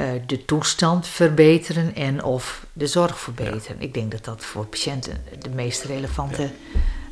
[0.00, 3.76] uh, de toestand verbeteren en of de zorg verbeteren.
[3.78, 6.48] Ik denk dat dat voor patiënten de meest relevante ja.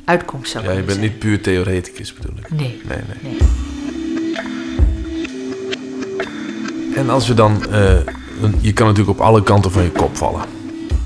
[0.05, 0.75] uitkomst zou zijn.
[0.75, 2.51] Ja, je bent niet puur theoreticus bedoel ik.
[2.51, 2.81] Nee.
[2.87, 3.31] Nee, nee.
[3.31, 3.37] nee.
[6.95, 7.99] En als we dan, uh,
[8.59, 10.54] je kan natuurlijk op alle kanten van je kop vallen.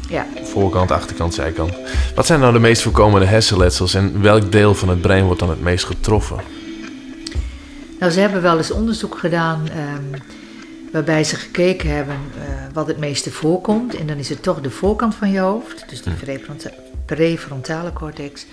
[0.09, 0.25] Ja.
[0.43, 1.73] Voorkant, achterkant, zijkant.
[2.15, 5.49] Wat zijn nou de meest voorkomende hersenletsels en welk deel van het brein wordt dan
[5.49, 6.37] het meest getroffen?
[7.99, 10.21] Nou, ze hebben wel eens onderzoek gedaan um,
[10.91, 12.43] waarbij ze gekeken hebben uh,
[12.73, 13.95] wat het meeste voorkomt.
[13.95, 16.69] En dan is het toch de voorkant van je hoofd, dus de prefronta
[17.05, 18.45] prefrontale cortex.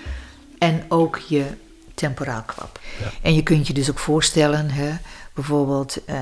[0.58, 1.44] En ook je
[1.94, 2.80] temporaalkwap.
[3.00, 3.06] Ja.
[3.22, 4.90] En je kunt je dus ook voorstellen, hè,
[5.34, 6.16] bijvoorbeeld uh,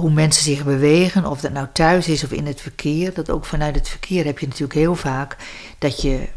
[0.00, 3.14] hoe mensen zich bewegen, of dat nou thuis is of in het verkeer.
[3.14, 5.36] Dat ook vanuit het verkeer heb je natuurlijk heel vaak
[5.78, 6.28] dat je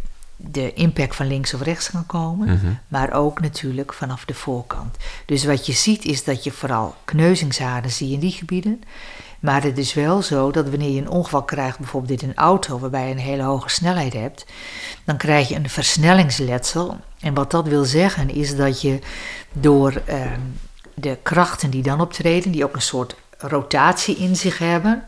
[0.44, 2.80] de impact van links of rechts kan komen, mm -hmm.
[2.88, 4.98] maar ook natuurlijk vanaf de voorkant.
[5.26, 8.82] Dus wat je ziet is dat je vooral kneuzingshaarden zie in die gebieden,
[9.40, 12.80] Maar het is wel zo dat wanneer je een ongeval krijgt, bijvoorbeeld in een auto,
[12.80, 14.46] waarbij je een hele hoge snelheid hebt,
[15.04, 16.98] dan krijg je een versnellingsletsel.
[17.20, 19.00] En wat dat wil zeggen is dat je
[19.54, 20.40] door ehm,
[20.94, 25.04] de krachten die dan optreden, die ook een soort rotatie in zich hebben,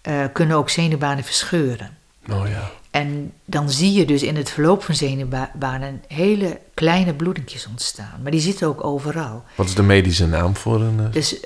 [0.00, 1.96] eh, kunnen ook zenuwbanen verscheuren.
[2.30, 2.70] Oh ja.
[2.90, 8.20] En dan zie je dus in het verloop van zenuwbanen hele kleine bloedingjes ontstaan.
[8.22, 9.44] Maar die zitten ook overal.
[9.54, 11.00] Wat is de medische naam voor een...
[11.00, 11.40] eh, Dus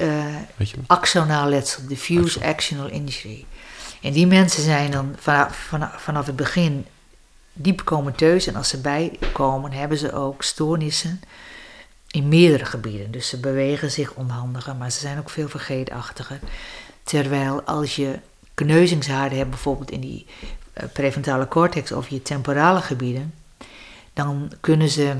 [0.56, 0.76] Weet je?
[0.86, 3.44] axonaal letsel, diffuse axonal injury.
[4.02, 5.14] En die mensen zijn dan
[5.96, 6.86] vanaf het begin
[7.52, 8.46] diep comateus.
[8.46, 11.20] En als ze bijkomen, hebben ze ook stoornissen
[12.14, 13.10] in meerdere gebieden.
[13.10, 16.38] Dus ze bewegen zich onhandiger, maar ze zijn ook veel vergeetachtiger.
[17.02, 18.18] Terwijl als je
[18.54, 20.26] kneuzingshaarden hebt, bijvoorbeeld in die
[20.72, 23.34] eh, prefrontale cortex of je temporale gebieden,
[24.12, 25.16] dan kunnen ze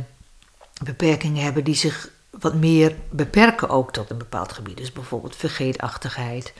[0.83, 4.77] beperkingen hebben die zich wat meer beperken ook tot een bepaald gebied.
[4.77, 6.53] Dus bijvoorbeeld vergeetachtigheid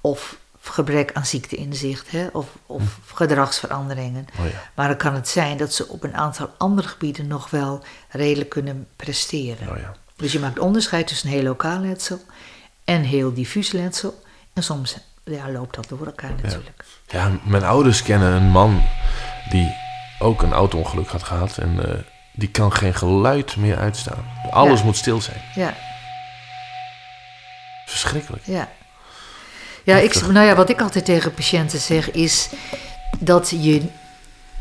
[0.00, 4.26] of gebrek aan ziekteinzicht hè, of, of gedragsveranderingen.
[4.38, 4.70] Oh ja.
[4.74, 7.82] Maar dan kan het zijn dat ze op een aantal andere gebieden nog wel
[8.16, 9.68] redelijk kunnen presteren.
[9.68, 9.92] Oh ja.
[10.16, 12.20] Dus je maakt onderscheid tussen heel lokaal letsel
[12.84, 14.22] en heel diffuus letsel.
[14.52, 16.84] En soms ja, loopt dat door elkaar natuurlijk.
[17.08, 18.82] Ja, mijn ouders kennen een man
[19.50, 19.74] die
[20.18, 21.58] ook een auto-ongeluk had gehad.
[21.58, 21.98] En eh,
[22.32, 24.24] die kan geen geluid meer uitstaan.
[24.50, 24.84] Alles Ja.
[24.84, 25.40] moet stil zijn.
[25.54, 25.74] Ja,
[27.86, 28.42] Verschrikkelijk.
[28.46, 28.68] ja.
[29.84, 32.48] Ja, ik, nou ja, wat ik altijd tegen patiënten zeg is
[33.18, 33.82] dat je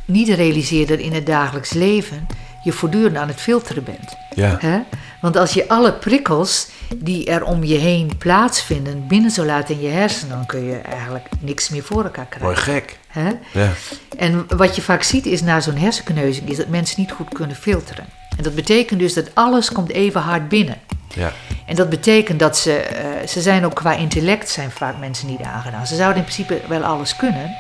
[0.06, 2.28] niet realiseert dat in het dagelijks leven
[2.66, 4.18] je voortdurend aan het filteren bent.
[4.36, 4.58] Ja.
[4.60, 4.80] Hè?
[5.22, 9.82] Want als je alle prikkels die er om je heen plaatsvinden binnen zou laten in
[9.82, 12.48] je hersenen, dan kun je eigenlijk niks meer voor elkaar krijgen.
[12.48, 13.00] Mooi gek.
[13.08, 13.32] Hè?
[13.52, 13.72] Ja.
[14.18, 17.56] En wat je vaak ziet is na zo'n hersenkneuzing is dat mensen niet goed kunnen
[17.56, 18.06] filteren.
[18.38, 20.78] En dat betekent dus dat alles komt even hard binnen.
[21.16, 21.32] Ja.
[21.66, 25.42] En dat betekent dat ze, eh, ze zijn ook qua intellect zijn vaak mensen niet
[25.42, 25.88] aangedaan.
[25.88, 27.56] Ze zouden in principe wel alles kunnen,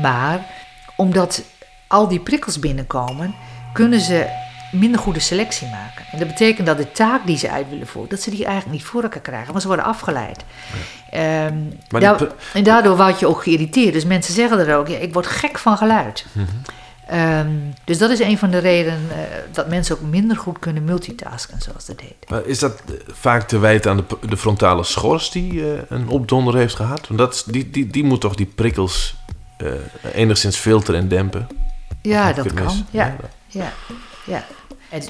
[0.00, 0.40] maar
[0.96, 1.42] omdat
[1.86, 3.34] al die prikkels binnenkomen,
[3.72, 4.44] kunnen ze
[4.78, 6.04] minder goede selectie maken.
[6.12, 8.76] En dat betekent dat de taak die ze uit willen voeren, dat ze die eigenlijk
[8.78, 10.44] niet voor elkaar krijgen, want ze worden afgeleid.
[11.10, 11.50] Ehm, Maar
[11.90, 13.92] die daar- pri- en daardoor word je ook geïrriteerd.
[13.92, 16.26] Dus mensen zeggen er ook, ja, ik word gek van geluid.
[16.32, 16.46] Mhm.
[17.06, 17.48] Ehm,
[17.84, 19.16] dus dat is een van de redenen eh,
[19.52, 22.28] dat mensen ook minder goed kunnen multitasken, zoals dat heet.
[22.30, 26.08] Maar is dat eh, vaak te wijten aan de, de frontale schors die eh, een
[26.08, 27.06] opdonder heeft gehad?
[27.08, 29.14] Want dat, die, die, die moet toch die prikkels
[30.14, 31.46] enigszins filteren en dempen?
[32.02, 32.86] Ja, dat kan.
[32.90, 33.72] Ja, ja,
[34.26, 34.44] ja.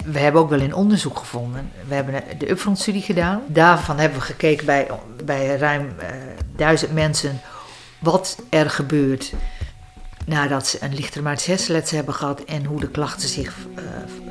[0.04, 1.70] We hebben ook wel in onderzoek gevonden.
[1.88, 3.42] We hebben de Upfront-studie gedaan.
[3.46, 4.90] Daarvan hebben we gekeken bij,
[5.24, 6.08] bij ruim eh,
[6.56, 7.40] duizend mensen
[7.98, 9.32] wat er gebeurt
[10.26, 13.84] nadat ze een hersenletsel hebben gehad en hoe de klachten zich, eh,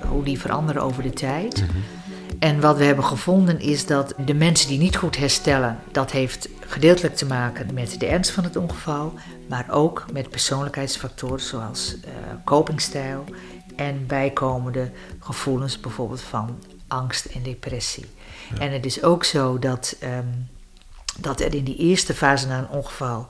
[0.09, 1.63] hoe die veranderen over de tijd.
[2.39, 6.49] En wat we hebben gevonden is dat de mensen die niet goed herstellen, dat heeft
[6.59, 9.13] gedeeltelijk te maken met de ernst van het ongeval,
[9.49, 12.11] maar ook met persoonlijkheidsfactoren zoals eh
[12.43, 13.23] copingstijl
[13.75, 14.91] en bijkomende
[15.25, 16.57] gevoelens bijvoorbeeld van
[16.87, 18.05] angst en depressie.
[18.59, 20.27] En het is ook zo dat, ehm,
[21.17, 23.27] dat er in die eerste fase na een ongeval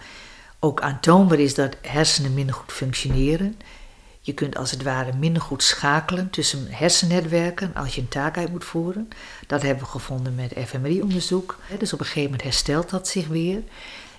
[0.59, 3.57] ook aantoonbaar is dat hersenen minder goed functioneren.
[4.21, 8.51] Je kunt als het ware minder goed schakelen tussen hersennetwerken als je een taak uit
[8.51, 9.09] moet voeren.
[9.47, 11.59] Dat hebben we gevonden met fMRI-onderzoek.
[11.79, 13.61] Dus op een gegeven moment herstelt dat zich weer.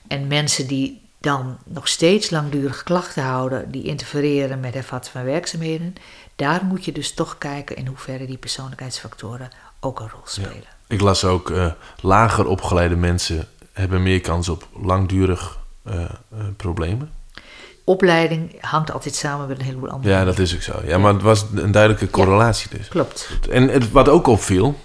[0.06, 5.94] En mensen die dan nog steeds langdurig klachten houden, die interfereren met hervatten van werkzaamheden,
[6.36, 9.48] daar moet je dus toch kijken in hoeverre die persoonlijkheidsfactoren
[9.80, 10.64] ook een rol spelen.
[10.86, 11.66] Ik las ook, eh,
[12.00, 16.08] lager opgeleide mensen hebben meer kans op langdurig eh, eh,
[16.56, 17.12] problemen.
[17.84, 20.80] Opleiding hangt altijd samen met een heleboel andere Ja, dat is ook zo.
[20.84, 22.88] Ja, maar het was een duidelijke correlatie dus.
[22.88, 23.30] Klopt.
[23.50, 24.78] En het, wat ook opviel,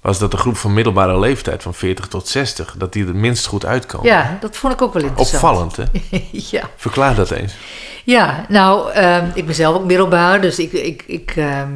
[0.00, 3.46] was dat de groep van middelbare leeftijd van 40 tot 60, dat die er minst
[3.46, 4.06] goed uitkomen.
[4.06, 5.42] Ja, dat vond ik ook wel interessant.
[5.44, 5.84] Opvallend, hè?
[6.56, 6.70] ja.
[6.76, 7.54] Verklaar dat eens.
[8.04, 11.70] Ja, nou, ehm, ik ben zelf ook middelbaar, dus ik, ik, ik, ehm,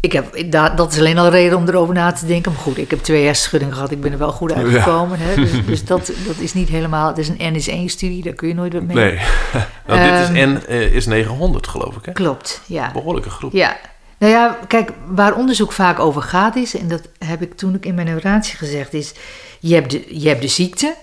[0.00, 2.52] ik heb, ik- da- dat is alleen al een reden om erover na te denken.
[2.52, 5.18] Maar goed, ik heb twee hersenschuddingen gehad, ik ben er wel goed uitgekomen.
[5.20, 5.34] Hè?
[5.34, 8.32] Dus, dus dat, dat is niet helemaal, het is een N is 1 studie, daar
[8.32, 8.96] kun je nooit wat mee.
[8.96, 9.14] Nee.
[9.86, 12.12] nou, dit Ehm, is N eh, is 900, geloof ik, hè?
[12.12, 12.90] Klopt, ja.
[12.92, 13.52] Behoorlijke groep.
[13.52, 13.76] Ja.
[14.20, 17.84] Nou ja, kijk, waar onderzoek vaak over gaat is, en dat heb ik toen ook
[17.84, 19.12] in mijn neuratie gezegd, is
[19.60, 20.94] je hebt de, je hebt de ziekte,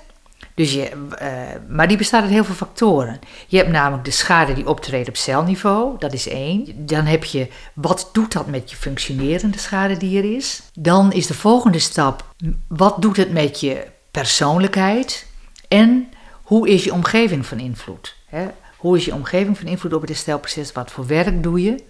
[0.53, 1.29] dus je, eh,
[1.69, 3.19] maar die bestaat uit heel veel factoren.
[3.47, 6.85] Je hebt namelijk de schade die optreedt op celniveau, dat is één.
[6.85, 10.61] Dan heb je, wat doet dat met je functionerende schade die er is?
[10.73, 12.33] Dan is de volgende stap,
[12.67, 15.25] wat doet het met je persoonlijkheid?
[15.67, 16.09] En
[16.43, 18.15] hoe is je omgeving van invloed?
[18.25, 18.47] Hè?
[18.77, 20.71] Hoe is je omgeving van invloed op het herstelproces?
[20.71, 21.83] Wat voor werk doe je?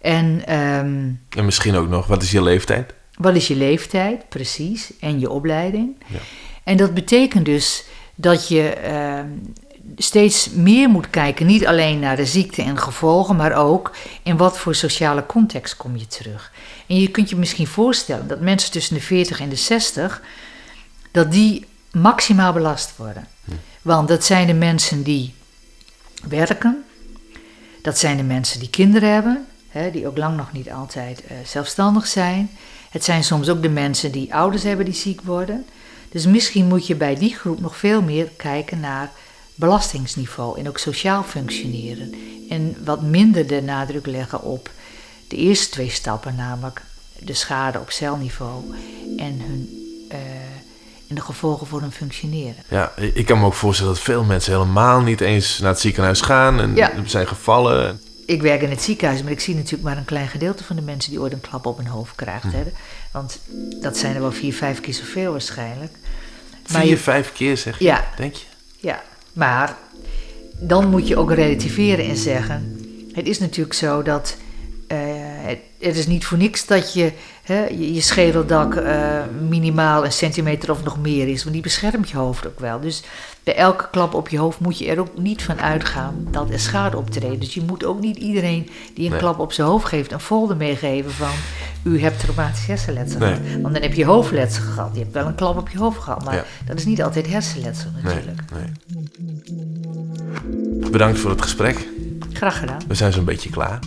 [0.00, 2.94] En ehm, En misschien ook nog, wat is je leeftijd?
[3.20, 5.96] wat is je leeftijd, precies, en je opleiding?
[6.06, 6.18] Ja.
[6.64, 7.84] En dat betekent dus
[8.14, 9.28] dat je ehm,
[9.96, 13.90] steeds meer moet kijken, niet alleen naar de ziekte en gevolgen, maar ook
[14.22, 16.52] in wat voor sociale context kom je terug.
[16.86, 20.22] En je kunt je misschien voorstellen dat mensen tussen de 40 en de 60,
[21.10, 23.28] dat die maximaal belast worden.
[23.82, 25.34] Want dat zijn de mensen die
[26.28, 26.84] werken,
[27.82, 31.36] dat zijn de mensen die kinderen hebben, hè, die ook lang nog niet altijd eh,
[31.44, 32.50] zelfstandig zijn.
[32.90, 35.66] Het zijn soms ook de mensen die ouders hebben die ziek worden.
[36.10, 39.10] Dus misschien moet je bij die groep nog veel meer kijken naar
[39.54, 42.14] belastingsniveau en ook sociaal functioneren.
[42.48, 44.70] En wat minder de nadruk leggen op
[45.28, 46.82] de eerste twee stappen, namelijk
[47.18, 48.62] de schade op celniveau
[49.16, 49.68] en, hun,
[50.12, 50.16] uh,
[51.08, 52.62] en de gevolgen voor hun functioneren.
[52.68, 56.20] Ja, ik kan me ook voorstellen dat veel mensen helemaal niet eens naar het ziekenhuis
[56.20, 56.92] gaan en Ja.
[57.04, 58.00] zijn gevallen.
[58.30, 60.82] Ik werk in het ziekenhuis, maar ik zie natuurlijk maar een klein gedeelte van de
[60.82, 62.52] mensen die ooit een klap op hun hoofd krijgt.
[62.52, 62.62] Hè.
[63.12, 63.38] Want
[63.80, 65.92] dat zijn er wel vier, vijf keer zoveel waarschijnlijk.
[66.72, 68.04] Maar Vier, je- vijf keer zeg je, Ja.
[68.16, 68.44] denk je?
[68.76, 69.76] Ja, maar
[70.58, 72.80] dan moet je ook relativeren en zeggen:
[73.12, 74.36] het is natuurlijk zo dat
[75.78, 80.84] het, is niet voor niks dat je hè, je, schedeldak eh, minimaal een centimeter of
[80.84, 82.80] nog meer is, want die beschermt je hoofd ook wel.
[82.80, 83.02] Dus
[83.44, 86.60] bij elke klap op je hoofd moet je er ook niet van uitgaan dat er
[86.60, 87.40] schade optreedt.
[87.40, 89.20] Dus je moet ook niet iedereen die een Nee.
[89.20, 91.30] klap op zijn hoofd geeft een folder meegeven van
[91.82, 93.34] u hebt traumatisch hersenletsel Nee.
[93.34, 93.60] gehad.
[93.62, 94.90] Want dan heb je hoofdletsel gehad.
[94.92, 96.44] Je hebt wel een klap op je hoofd gehad, maar Ja.
[96.66, 98.40] dat is niet altijd hersenletsel natuurlijk.
[98.52, 98.72] nee.
[100.90, 101.88] Bedankt voor het gesprek.
[102.32, 102.80] Graag gedaan.
[102.88, 103.78] We zijn zo'n beetje klaar.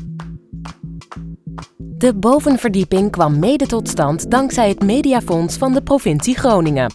[1.78, 6.92] De bovenverdieping kwam mede tot stand dankzij het Mediafonds van de provincie Groningen.